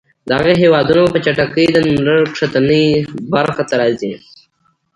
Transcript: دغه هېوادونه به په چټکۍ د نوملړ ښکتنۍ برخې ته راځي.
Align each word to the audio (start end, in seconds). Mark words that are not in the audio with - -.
دغه 0.31 0.51
هېوادونه 0.61 0.99
به 1.03 1.09
په 1.13 1.19
چټکۍ 1.25 1.65
د 1.71 1.77
نوملړ 1.85 2.21
ښکتنۍ 2.35 2.85
برخې 3.33 3.63
ته 3.69 3.75
راځي. 3.81 4.13